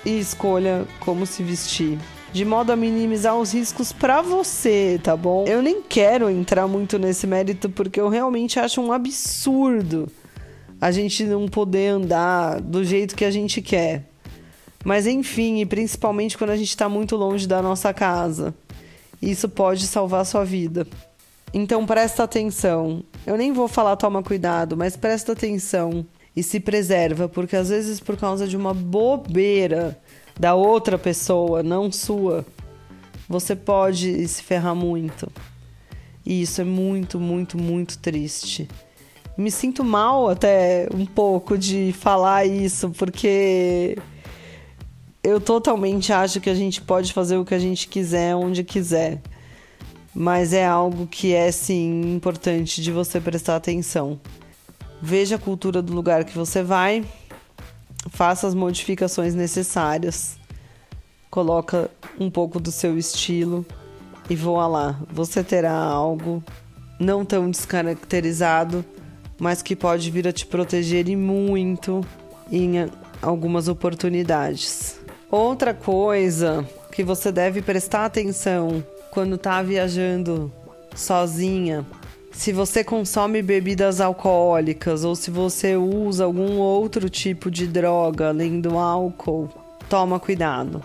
e 0.05 0.19
escolha 0.19 0.85
como 0.99 1.25
se 1.25 1.41
vestir. 1.41 1.97
De 2.31 2.45
modo 2.45 2.71
a 2.71 2.75
minimizar 2.75 3.36
os 3.36 3.53
riscos 3.53 3.91
para 3.91 4.21
você, 4.21 5.00
tá 5.01 5.17
bom? 5.17 5.45
Eu 5.48 5.62
nem 5.62 5.81
quero 5.81 6.29
entrar 6.29 6.67
muito 6.67 7.00
nesse 7.00 7.25
mérito 7.25 7.69
porque 7.69 8.00
eu 8.00 8.07
realmente 8.07 8.59
acho 8.59 8.81
um 8.81 8.91
absurdo 8.91 10.07
a 10.79 10.91
gente 10.91 11.25
não 11.25 11.48
poder 11.48 11.88
andar 11.88 12.62
do 12.62 12.83
jeito 12.83 13.15
que 13.15 13.25
a 13.25 13.31
gente 13.31 13.62
quer. 13.62 14.05
Mas 14.86 15.05
enfim, 15.05 15.59
e 15.59 15.65
principalmente 15.65 16.38
quando 16.38 16.51
a 16.51 16.55
gente 16.55 16.69
está 16.69 16.88
muito 16.88 17.15
longe 17.15 17.48
da 17.48 17.62
nossa 17.62 17.93
casa. 17.93 18.53
Isso 19.21 19.50
pode 19.50 19.86
salvar 19.86 20.25
sua 20.25 20.45
vida. 20.45 20.88
Então 21.53 21.86
presta 21.86 22.24
atenção. 22.24 23.03
Eu 23.25 23.36
nem 23.36 23.51
vou 23.51 23.67
falar 23.67 23.98
toma 23.98 24.24
cuidado, 24.24 24.77
mas 24.77 24.95
presta 24.95 25.33
atenção 25.33 26.05
e 26.36 26.43
se 26.43 26.59
preserva, 26.59 27.27
porque 27.27 27.55
às 27.55 27.69
vezes 27.69 28.00
por 28.00 28.15
causa 28.15 28.48
de 28.48 28.55
uma 28.55 28.74
bobeira 28.74 30.00
da 30.39 30.55
outra 30.55 30.98
pessoa, 30.98 31.62
não 31.62 31.91
sua, 31.91 32.46
você 33.27 33.55
pode 33.55 34.27
se 34.27 34.41
ferrar 34.41 34.74
muito. 34.74 35.29
E 36.25 36.41
isso 36.41 36.62
é 36.62 36.63
muito, 36.63 37.19
muito, 37.19 37.58
muito 37.58 37.98
triste. 37.98 38.67
Me 39.38 39.51
sinto 39.51 39.84
mal 39.84 40.29
até 40.29 40.88
um 40.93 41.05
pouco 41.05 41.58
de 41.58 41.93
falar 41.93 42.46
isso, 42.46 42.89
porque 42.91 43.98
eu 45.24 45.41
totalmente 45.41 46.13
acho 46.13 46.39
que 46.39 46.50
a 46.50 46.55
gente 46.55 46.81
pode 46.81 47.13
fazer 47.13 47.38
o 47.38 47.46
que 47.46 47.53
a 47.53 47.60
gente 47.60 47.88
quiser, 47.88 48.36
onde 48.36 48.63
quiser 48.63 49.22
mas 50.13 50.53
é 50.53 50.65
algo 50.65 51.08
que 51.08 51.34
é 51.34 51.51
sim 51.51 52.15
importante 52.15 52.81
de 52.81 52.91
você 52.91 53.19
prestar 53.19 53.55
atenção. 53.55 54.19
Veja 55.01 55.36
a 55.36 55.39
cultura 55.39 55.81
do 55.81 55.93
lugar 55.93 56.25
que 56.25 56.38
você 56.38 56.62
vai, 56.62 57.05
faça 58.10 58.48
as 58.48 58.53
modificações 58.53 59.36
necessárias, 59.36 60.38
coloca 61.29 61.89
um 62.20 62.29
pouco 62.29 62.60
do 62.60 62.72
seu 62.72 62.98
estilo 62.98 63.65
e 64.29 64.36
voa 64.36 64.68
lá. 64.68 65.00
Você 65.12 65.44
terá 65.44 65.74
algo 65.74 66.44
não 67.00 67.25
tão 67.25 67.50
descaracterizado, 67.50 68.84
mas 69.39 69.62
que 69.62 69.75
pode 69.75 70.12
vir 70.12 70.27
a 70.27 70.32
te 70.32 70.46
proteger 70.46 71.08
e 71.08 71.15
muito 71.15 72.06
em 72.51 72.89
algumas 73.22 73.68
oportunidades. 73.68 75.00
Outra 75.32 75.74
coisa 75.74 76.68
que 76.91 77.03
você 77.03 77.32
deve 77.32 77.62
prestar 77.62 78.06
atenção 78.06 78.84
quando 79.12 79.38
tá 79.38 79.62
viajando 79.62 80.51
sozinha, 80.96 81.86
se 82.31 82.53
você 82.53 82.83
consome 82.83 83.41
bebidas 83.41 84.00
alcoólicas 84.00 85.03
ou 85.03 85.15
se 85.15 85.31
você 85.31 85.75
usa 85.75 86.24
algum 86.24 86.57
outro 86.57 87.09
tipo 87.09 87.50
de 87.50 87.67
droga 87.67 88.29
além 88.29 88.62
do 88.62 88.77
álcool, 88.77 89.50
toma 89.89 90.19
cuidado. 90.19 90.81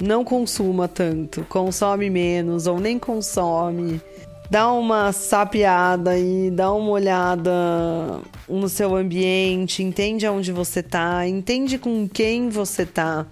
Não 0.00 0.24
consuma 0.24 0.88
tanto, 0.88 1.44
consome 1.48 2.10
menos 2.10 2.66
ou 2.66 2.80
nem 2.80 2.98
consome. 2.98 4.00
Dá 4.50 4.70
uma 4.72 5.12
sapeada 5.12 6.18
e 6.18 6.50
dá 6.50 6.72
uma 6.72 6.90
olhada 6.90 8.20
no 8.48 8.68
seu 8.68 8.94
ambiente, 8.96 9.82
entende 9.82 10.26
aonde 10.26 10.52
você 10.52 10.82
tá, 10.82 11.26
entende 11.26 11.78
com 11.78 12.06
quem 12.06 12.50
você 12.50 12.84
tá. 12.84 13.26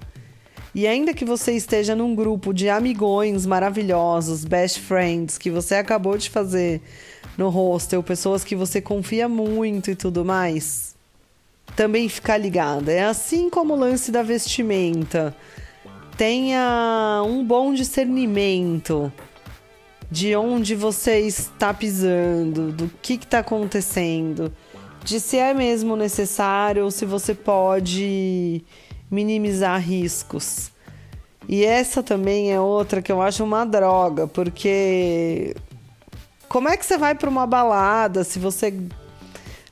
E 0.75 0.87
ainda 0.87 1.13
que 1.13 1.25
você 1.25 1.53
esteja 1.53 1.97
num 1.97 2.15
grupo 2.15 2.55
de 2.55 2.69
amigões 2.69 3.45
maravilhosos, 3.45 4.45
best 4.45 4.81
friends, 4.81 5.37
que 5.37 5.51
você 5.51 5.75
acabou 5.75 6.17
de 6.17 6.31
fazer 6.31 6.81
no 7.37 7.49
hostel, 7.49 8.03
pessoas 8.03 8.45
que 8.45 8.55
você 8.55 8.81
confia 8.81 9.29
muito 9.29 9.91
e 9.91 9.97
tudo 9.97 10.25
mais, 10.25 10.95
também 11.75 12.09
ficar 12.09 12.37
ligada. 12.37 12.93
É 12.93 13.05
assim 13.05 13.51
como 13.51 13.75
o 13.75 13.79
lance 13.79 14.13
da 14.13 14.23
vestimenta. 14.23 15.35
Tenha 16.17 17.23
um 17.27 17.45
bom 17.45 17.75
discernimento 17.75 19.13
de 20.11 20.37
onde 20.37 20.75
você 20.75 21.21
está 21.21 21.73
pisando, 21.73 22.73
do 22.73 22.91
que 23.01 23.15
está 23.15 23.39
acontecendo, 23.41 24.53
de 25.05 25.19
se 25.19 25.37
é 25.37 25.55
mesmo 25.55 25.97
necessário 25.97 26.85
ou 26.85 26.91
se 26.91 27.07
você 27.07 27.35
pode 27.35 28.63
minimizar 29.11 29.81
riscos. 29.81 30.71
E 31.49 31.65
essa 31.65 32.03
também 32.03 32.53
é 32.53 32.61
outra 32.61 33.03
que 33.03 33.11
eu 33.11 33.21
acho 33.21 33.43
uma 33.43 33.65
droga, 33.65 34.27
porque 34.29 35.57
como 36.49 36.69
é 36.69 36.77
que 36.77 36.87
você 36.87 36.97
vai 36.97 37.15
para 37.15 37.29
uma 37.29 37.47
balada 37.47 38.23
se 38.23 38.39
você 38.39 38.73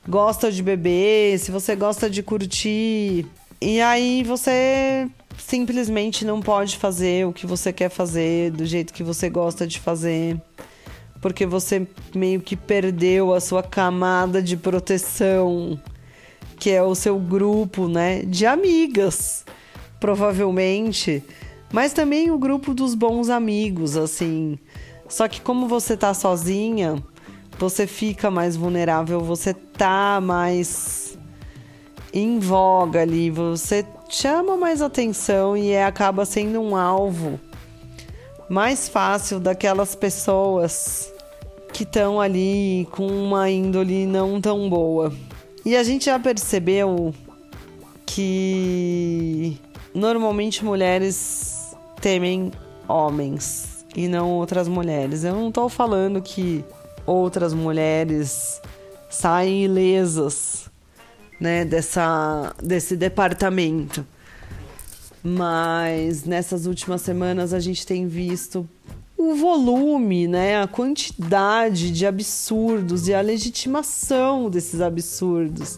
gosta 0.07 0.51
de 0.51 0.61
beber, 0.61 1.39
se 1.39 1.51
você 1.51 1.75
gosta 1.75 2.09
de 2.09 2.23
curtir, 2.23 3.25
e 3.61 3.81
aí 3.81 4.23
você 4.23 5.07
simplesmente 5.37 6.25
não 6.25 6.41
pode 6.41 6.77
fazer 6.77 7.25
o 7.25 7.33
que 7.33 7.45
você 7.45 7.71
quer 7.71 7.89
fazer 7.89 8.51
do 8.51 8.65
jeito 8.65 8.93
que 8.93 9.03
você 9.03 9.29
gosta 9.29 9.65
de 9.65 9.79
fazer, 9.79 10.41
porque 11.21 11.45
você 11.45 11.87
meio 12.13 12.41
que 12.41 12.55
perdeu 12.55 13.33
a 13.33 13.39
sua 13.39 13.63
camada 13.63 14.41
de 14.41 14.57
proteção 14.57 15.79
que 16.59 16.69
é 16.69 16.83
o 16.83 16.93
seu 16.93 17.17
grupo, 17.17 17.87
né, 17.87 18.21
de 18.23 18.45
amigas, 18.45 19.45
provavelmente, 19.99 21.23
mas 21.71 21.93
também 21.93 22.29
o 22.29 22.37
grupo 22.37 22.73
dos 22.73 22.93
bons 22.93 23.29
amigos, 23.29 23.95
assim. 23.95 24.59
Só 25.07 25.27
que 25.27 25.41
como 25.41 25.67
você 25.67 25.95
tá 25.95 26.13
sozinha, 26.13 27.01
você 27.57 27.87
fica 27.87 28.29
mais 28.29 28.55
vulnerável, 28.55 29.21
você 29.21 29.53
tá 29.53 30.19
mais 30.21 31.17
em 32.13 32.39
voga 32.39 33.01
ali, 33.01 33.29
você 33.29 33.85
chama 34.09 34.57
mais 34.57 34.81
atenção 34.81 35.55
e 35.55 35.71
é, 35.71 35.85
acaba 35.85 36.25
sendo 36.25 36.59
um 36.59 36.75
alvo 36.75 37.39
mais 38.49 38.89
fácil 38.89 39.39
daquelas 39.39 39.93
pessoas 39.93 41.13
que 41.71 41.83
estão 41.83 42.19
ali 42.19 42.87
com 42.91 43.05
uma 43.05 43.49
índole 43.49 44.07
não 44.07 44.41
tão 44.41 44.67
boa. 44.67 45.13
E 45.69 45.77
a 45.77 45.83
gente 45.83 46.05
já 46.05 46.17
percebeu 46.17 47.13
que 48.03 49.55
normalmente 49.93 50.65
mulheres 50.65 51.75
temem 52.01 52.51
homens 52.87 53.85
e 53.95 54.07
não 54.07 54.31
outras 54.31 54.67
mulheres. 54.67 55.23
Eu 55.23 55.35
não 55.35 55.49
estou 55.49 55.69
falando 55.69 56.23
que 56.23 56.65
outras 57.05 57.53
mulheres 57.53 58.59
saem 59.11 59.65
ilesas, 59.65 60.71
né, 61.39 61.63
dessa 61.63 62.51
desse 62.63 62.97
departamento. 62.97 64.03
Mas 65.21 66.23
nessas 66.23 66.65
últimas 66.65 67.03
semanas 67.03 67.53
a 67.53 67.59
gente 67.59 67.85
tem 67.85 68.07
visto 68.07 68.67
o 69.19 69.35
volume, 69.35 70.29
né, 70.29 70.61
a 70.61 70.65
quantidade 70.65 71.91
de 71.91 72.05
absurdos 72.05 73.09
e 73.09 73.13
a 73.13 73.19
legitimação 73.19 74.49
desses 74.49 74.79
absurdos, 74.79 75.77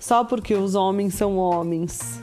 só 0.00 0.24
porque 0.24 0.52
os 0.52 0.74
homens 0.74 1.14
são 1.14 1.36
homens. 1.36 2.20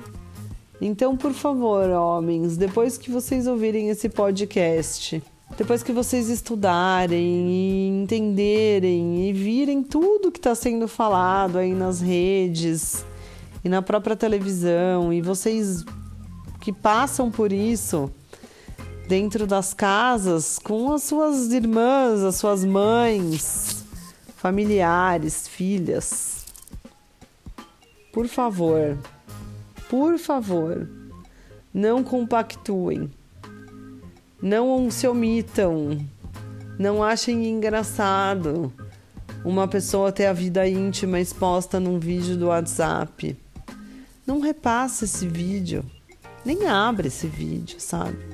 Então, 0.81 1.15
por 1.15 1.31
favor, 1.31 1.89
homens, 1.91 2.57
depois 2.57 2.97
que 2.97 3.09
vocês 3.09 3.47
ouvirem 3.47 3.87
esse 3.87 4.09
podcast, 4.09 5.23
depois 5.57 5.81
que 5.81 5.93
vocês 5.93 6.27
estudarem 6.27 7.47
e 7.49 7.87
entenderem 7.87 9.29
e 9.29 9.31
virem 9.31 9.81
tudo 9.81 10.29
que 10.29 10.39
está 10.39 10.53
sendo 10.53 10.89
falado 10.89 11.57
aí 11.57 11.73
nas 11.73 12.01
redes 12.01 13.05
e 13.63 13.69
na 13.69 13.81
própria 13.81 14.17
televisão, 14.17 15.13
e 15.13 15.21
vocês 15.21 15.85
que 16.59 16.73
passam 16.73 17.31
por 17.31 17.53
isso 17.53 18.11
dentro 19.07 19.45
das 19.45 19.73
casas 19.73 20.59
com 20.59 20.93
as 20.93 21.03
suas 21.03 21.51
irmãs, 21.51 22.21
as 22.21 22.35
suas 22.35 22.63
mães, 22.63 23.83
familiares, 24.37 25.47
filhas. 25.47 26.45
Por 28.11 28.27
favor, 28.27 28.97
por 29.89 30.17
favor, 30.17 30.87
não 31.73 32.03
compactuem 32.03 33.09
não 34.43 34.91
se 34.91 35.07
omitam. 35.07 36.05
Não 36.77 37.01
achem 37.01 37.47
engraçado 37.47 38.73
uma 39.45 39.69
pessoa 39.69 40.11
ter 40.11 40.25
a 40.25 40.33
vida 40.33 40.67
íntima 40.67 41.17
exposta 41.17 41.79
num 41.79 41.97
vídeo 41.97 42.35
do 42.35 42.47
WhatsApp. 42.47 43.37
Não 44.27 44.41
repasse 44.41 45.05
esse 45.05 45.25
vídeo. 45.25 45.85
Nem 46.43 46.67
abre 46.67 47.07
esse 47.07 47.25
vídeo, 47.25 47.79
sabe? 47.79 48.32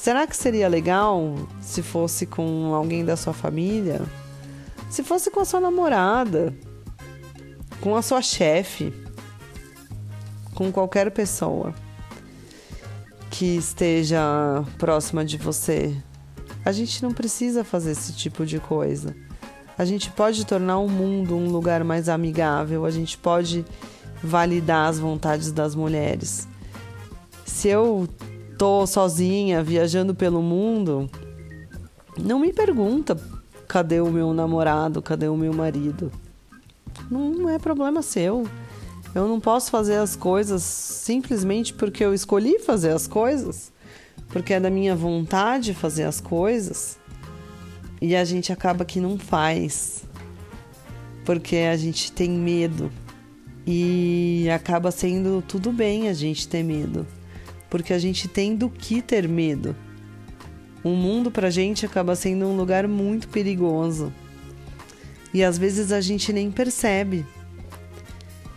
Será 0.00 0.26
que 0.26 0.36
seria 0.36 0.68
legal 0.68 1.34
se 1.60 1.82
fosse 1.82 2.24
com 2.24 2.74
alguém 2.74 3.04
da 3.04 3.16
sua 3.16 3.34
família? 3.34 4.00
Se 4.88 5.02
fosse 5.02 5.30
com 5.30 5.40
a 5.40 5.44
sua 5.44 5.60
namorada? 5.60 6.54
Com 7.80 7.94
a 7.94 8.02
sua 8.02 8.22
chefe? 8.22 8.94
Com 10.54 10.72
qualquer 10.72 11.10
pessoa? 11.10 11.74
que 13.30 13.56
esteja 13.56 14.20
próxima 14.76 15.24
de 15.24 15.38
você. 15.38 15.96
A 16.62 16.72
gente 16.72 17.02
não 17.02 17.10
precisa 17.10 17.64
fazer 17.64 17.92
esse 17.92 18.12
tipo 18.12 18.44
de 18.44 18.60
coisa. 18.60 19.16
A 19.78 19.84
gente 19.86 20.10
pode 20.10 20.44
tornar 20.44 20.78
o 20.78 20.88
mundo 20.88 21.34
um 21.34 21.48
lugar 21.48 21.82
mais 21.82 22.10
amigável, 22.10 22.84
a 22.84 22.90
gente 22.90 23.16
pode 23.16 23.64
validar 24.22 24.90
as 24.90 24.98
vontades 24.98 25.52
das 25.52 25.74
mulheres. 25.74 26.46
Se 27.46 27.68
eu 27.68 28.06
tô 28.60 28.86
sozinha 28.86 29.62
viajando 29.62 30.14
pelo 30.14 30.42
mundo, 30.42 31.08
não 32.22 32.38
me 32.38 32.52
pergunta 32.52 33.18
cadê 33.66 34.02
o 34.02 34.10
meu 34.10 34.34
namorado, 34.34 35.00
cadê 35.00 35.28
o 35.28 35.36
meu 35.36 35.54
marido. 35.54 36.12
Não 37.10 37.48
é 37.48 37.58
problema 37.58 38.02
seu. 38.02 38.46
Eu 39.14 39.26
não 39.26 39.40
posso 39.40 39.70
fazer 39.70 39.94
as 39.94 40.14
coisas 40.14 40.62
simplesmente 40.62 41.72
porque 41.72 42.04
eu 42.04 42.12
escolhi 42.12 42.58
fazer 42.58 42.90
as 42.90 43.06
coisas, 43.06 43.72
porque 44.28 44.52
é 44.52 44.60
da 44.60 44.68
minha 44.68 44.94
vontade 44.94 45.72
fazer 45.72 46.04
as 46.04 46.20
coisas. 46.20 46.98
E 47.98 48.14
a 48.14 48.26
gente 48.26 48.52
acaba 48.52 48.84
que 48.84 49.00
não 49.00 49.18
faz, 49.18 50.04
porque 51.24 51.56
a 51.56 51.78
gente 51.78 52.12
tem 52.12 52.28
medo. 52.28 52.92
E 53.66 54.50
acaba 54.54 54.90
sendo 54.90 55.42
tudo 55.48 55.72
bem 55.72 56.10
a 56.10 56.12
gente 56.12 56.46
ter 56.46 56.62
medo, 56.62 57.06
porque 57.70 57.94
a 57.94 57.98
gente 57.98 58.26
tem 58.26 58.54
do 58.56 58.68
que 58.68 59.00
ter 59.00 59.28
medo. 59.28 59.74
O 60.82 60.90
mundo 60.90 61.30
pra 61.30 61.48
gente 61.48 61.86
acaba 61.86 62.16
sendo 62.16 62.46
um 62.46 62.56
lugar 62.56 62.88
muito 62.88 63.28
perigoso. 63.28 64.12
E 65.32 65.44
às 65.44 65.56
vezes 65.56 65.92
a 65.92 66.00
gente 66.00 66.32
nem 66.32 66.50
percebe. 66.50 67.24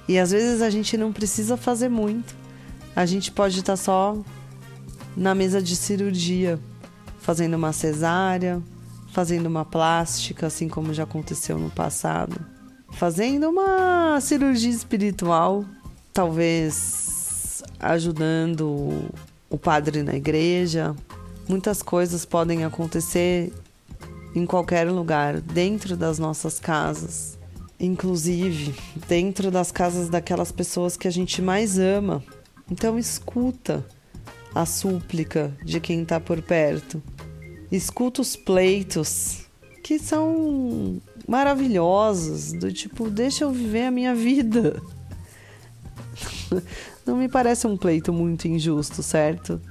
E 0.08 0.18
às 0.18 0.32
vezes 0.32 0.62
a 0.62 0.70
gente 0.70 0.98
não 0.98 1.14
precisa 1.14 1.56
fazer 1.56 1.90
muito. 1.90 2.36
A 2.96 3.06
gente 3.06 3.32
pode 3.32 3.60
estar 3.60 3.78
só 3.78 4.18
na 5.16 5.36
mesa 5.36 5.62
de 5.62 5.76
cirurgia, 5.76 6.60
fazendo 7.20 7.56
uma 7.56 7.72
cesárea, 7.72 8.62
fazendo 9.12 9.46
uma 9.46 9.64
plástica, 9.64 10.48
assim 10.48 10.68
como 10.68 10.94
já 10.94 11.04
aconteceu 11.04 11.58
no 11.60 11.70
passado, 11.70 12.40
fazendo 12.92 13.50
uma 13.50 14.20
cirurgia 14.20 14.72
espiritual, 14.72 15.64
talvez 16.12 17.03
ajudando 17.84 19.10
o 19.50 19.58
padre 19.58 20.04
na 20.04 20.16
igreja. 20.16 20.96
Muitas 21.48 21.82
coisas 21.82 22.26
podem 22.26 22.64
acontecer 22.64 23.52
em 24.36 24.46
qualquer 24.46 24.90
lugar, 24.90 25.40
dentro 25.40 25.96
das 25.96 26.18
nossas 26.18 26.60
casas 26.60 27.38
inclusive 27.86 28.74
dentro 29.08 29.52
das 29.52 29.72
casas 29.72 30.10
daquelas 30.10 30.52
pessoas 30.52 30.96
que 30.96 31.08
a 31.08 31.12
gente 31.12 31.42
mais 31.42 31.78
ama. 31.78 32.24
Então 32.72 32.98
escuta 32.98 33.86
a 34.56 34.66
súplica 34.66 35.54
de 35.64 35.80
quem 35.80 36.04
está 36.04 36.20
por 36.20 36.42
perto. 36.42 37.02
Escuta 37.72 38.22
os 38.22 38.36
pleitos 38.36 39.46
que 39.84 40.00
são 40.00 41.02
maravilhosos, 41.28 42.54
do 42.54 42.72
tipo, 42.72 43.10
deixa 43.10 43.44
eu 43.44 43.52
viver 43.52 43.86
a 43.86 43.92
minha 43.92 44.16
vida. 44.16 44.82
Não 47.06 47.18
me 47.18 47.28
parece 47.28 47.68
um 47.68 47.76
pleito 47.78 48.14
muito 48.14 48.48
injusto, 48.48 49.04
certo? 49.04 49.62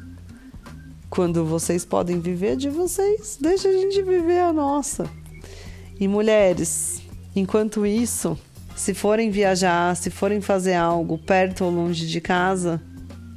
Quando 1.08 1.44
vocês 1.44 1.84
podem 1.84 2.20
viver 2.20 2.56
de 2.56 2.70
vocês, 2.70 3.38
deixa 3.40 3.68
a 3.68 3.72
gente 3.72 4.02
viver 4.02 4.40
a 4.40 4.52
nossa. 4.52 5.08
E 6.00 6.08
mulheres, 6.08 7.02
Enquanto 7.34 7.86
isso, 7.86 8.38
se 8.76 8.92
forem 8.92 9.30
viajar, 9.30 9.96
se 9.96 10.10
forem 10.10 10.42
fazer 10.42 10.74
algo 10.74 11.16
perto 11.16 11.64
ou 11.64 11.70
longe 11.70 12.06
de 12.06 12.20
casa, 12.20 12.80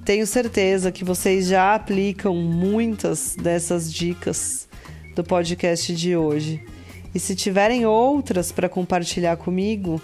tenho 0.04 0.28
certeza 0.28 0.92
que 0.92 1.06
vocês 1.06 1.48
já 1.48 1.74
aplicam 1.74 2.36
muitas 2.36 3.36
dessas 3.42 3.92
dicas 3.92 4.68
do 5.16 5.24
podcast 5.24 5.96
de 5.96 6.18
hoje. 6.18 6.62
E 7.14 7.20
se 7.20 7.38
tiverem 7.38 7.86
outras 7.86 8.52
para 8.52 8.68
compartilhar 8.68 9.38
comigo, 9.38 10.02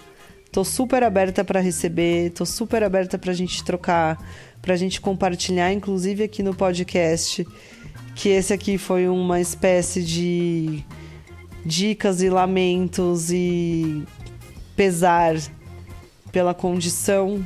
tô 0.52 0.64
super 0.64 1.04
aberta 1.04 1.44
para 1.44 1.60
receber, 1.60 2.32
tô 2.32 2.46
super 2.46 2.84
aberta 2.84 3.18
para 3.18 3.32
a 3.32 3.36
gente 3.36 3.64
trocar, 3.64 4.18
para 4.62 4.74
a 4.74 4.78
gente 4.78 5.00
compartilhar, 5.00 5.72
inclusive 5.72 6.24
aqui 6.24 6.44
no 6.44 6.54
podcast, 6.54 7.48
que 8.16 8.30
esse 8.30 8.52
aqui 8.52 8.78
foi 8.78 9.08
uma 9.08 9.40
espécie 9.40 10.04
de 10.04 10.84
dicas 11.66 12.22
e 12.22 12.30
lamentos 12.30 13.32
e 13.32 14.04
pesar 14.76 15.36
pela 16.32 16.54
condição 16.54 17.44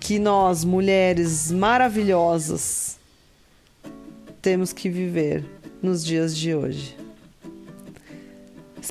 que 0.00 0.18
nós, 0.18 0.64
mulheres 0.64 1.50
maravilhosas, 1.50 2.98
temos 4.40 4.72
que 4.72 4.88
viver 4.88 5.44
nos 5.82 6.04
dias 6.04 6.36
de 6.36 6.54
hoje. 6.54 7.07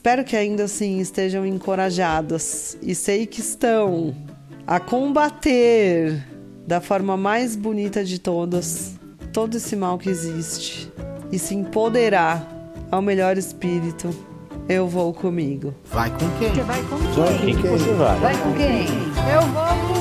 Espero 0.08 0.24
que 0.24 0.38
ainda 0.38 0.64
assim 0.64 1.00
estejam 1.00 1.46
encorajadas 1.46 2.78
e 2.82 2.96
sei 2.96 3.26
que 3.26 3.42
estão 3.42 4.16
a 4.66 4.80
combater 4.80 6.26
da 6.66 6.80
forma 6.80 7.18
mais 7.18 7.58
bonita 7.58 8.06
de 8.06 8.18
todas 8.18 8.96
todo 9.34 9.58
esse 9.58 9.76
mal 9.76 9.98
que 9.98 10.08
existe 10.08 10.90
e 11.30 11.38
se 11.38 11.54
empoderar 11.56 12.48
ao 12.90 13.02
melhor 13.02 13.38
espírito, 13.38 14.16
eu 14.70 14.88
vou 14.88 15.14
comigo. 15.14 15.76
Vai 15.92 16.10
com 16.10 16.30
quem? 16.40 16.54
Você 16.54 16.64
vai 16.64 16.82
com 16.84 16.98
quem? 17.00 17.14
Vai 17.14 17.34
com 17.34 17.78
quem? 17.78 17.96
Vai 18.22 18.38
com 18.38 18.54
quem? 18.54 18.86
Eu 19.34 19.42
vou 19.42 19.94
com 19.94 19.97